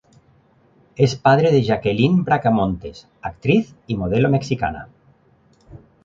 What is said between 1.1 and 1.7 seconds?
padre de